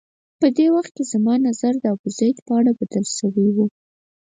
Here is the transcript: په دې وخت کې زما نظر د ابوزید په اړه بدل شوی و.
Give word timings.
په 0.39 0.47
دې 0.57 0.67
وخت 0.75 0.91
کې 0.97 1.03
زما 1.11 1.33
نظر 1.47 1.73
د 1.79 1.85
ابوزید 1.95 2.37
په 2.45 2.51
اړه 2.59 2.71
بدل 2.79 3.05
شوی 3.17 3.47
و. 3.55 3.57